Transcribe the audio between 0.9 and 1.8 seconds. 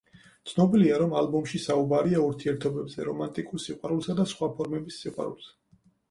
რომ ალბომში